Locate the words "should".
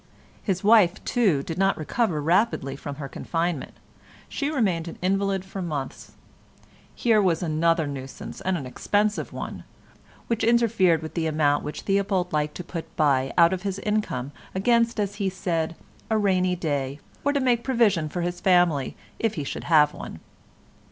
19.43-19.65